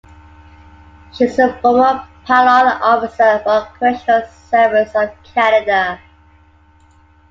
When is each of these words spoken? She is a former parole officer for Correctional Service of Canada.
She 1.13 1.25
is 1.25 1.37
a 1.37 1.53
former 1.61 2.07
parole 2.25 2.81
officer 2.81 3.39
for 3.43 3.67
Correctional 3.77 4.27
Service 4.49 4.89
of 4.95 5.11
Canada. 5.35 6.01